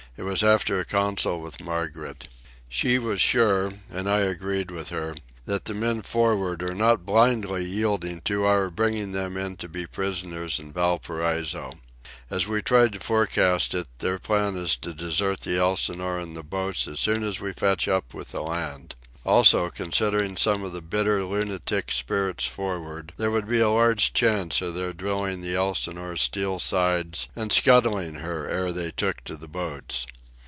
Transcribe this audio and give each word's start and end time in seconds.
It 0.17 0.23
was 0.25 0.43
after 0.43 0.77
a 0.77 0.83
council 0.83 1.39
with 1.39 1.61
Margaret. 1.63 2.27
She 2.67 2.99
was 2.99 3.21
sure, 3.21 3.71
and 3.89 4.09
I 4.09 4.19
agreed 4.19 4.69
with 4.69 4.89
her, 4.89 5.15
that 5.45 5.63
the 5.65 5.73
men 5.73 6.01
for'ard 6.01 6.61
are 6.63 6.75
not 6.75 7.05
blindly 7.05 7.63
yielding 7.63 8.19
to 8.25 8.43
our 8.43 8.69
bringing 8.69 9.13
them 9.13 9.37
in 9.37 9.55
to 9.57 9.69
be 9.69 9.87
prisoners 9.87 10.59
in 10.59 10.73
Valparaiso. 10.73 11.71
As 12.29 12.45
we 12.45 12.61
tried 12.61 12.91
to 12.91 12.99
forecast 12.99 13.73
it, 13.73 13.87
their 13.99 14.19
plan 14.19 14.57
is 14.57 14.75
to 14.77 14.93
desert 14.93 15.41
the 15.41 15.57
Elsinore 15.57 16.19
in 16.19 16.33
the 16.33 16.43
boats 16.43 16.89
as 16.89 16.99
soon 16.99 17.23
as 17.23 17.39
we 17.39 17.53
fetch 17.53 17.87
up 17.87 18.13
with 18.13 18.31
the 18.31 18.41
land. 18.43 18.95
Also, 19.23 19.69
considering 19.69 20.35
some 20.35 20.63
of 20.63 20.73
the 20.73 20.81
bitter 20.81 21.21
lunatic 21.23 21.91
spirits 21.91 22.43
for'ard, 22.47 23.13
there 23.17 23.29
would 23.29 23.47
be 23.47 23.59
a 23.59 23.69
large 23.69 24.13
chance 24.13 24.61
of 24.63 24.73
their 24.73 24.91
drilling 24.93 25.41
the 25.41 25.55
Elsinore's 25.55 26.21
steel 26.23 26.57
sides 26.57 27.29
and 27.35 27.53
scuttling 27.53 28.15
her 28.15 28.49
ere 28.49 28.73
they 28.73 28.89
took 28.89 29.23
to 29.23 29.37
the 29.37 29.47
boats. 29.47 30.07